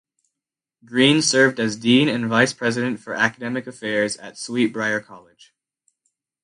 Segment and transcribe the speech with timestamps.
[0.83, 5.53] Green served as dean and vice president for academic affairs at Sweet Briar College.